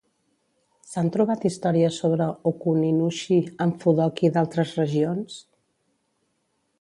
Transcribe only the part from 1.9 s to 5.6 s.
sobre Ōkuninushi en Fudoki d'altres regions?